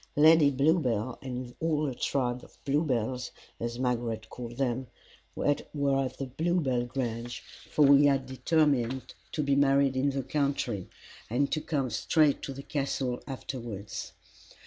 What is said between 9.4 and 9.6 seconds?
be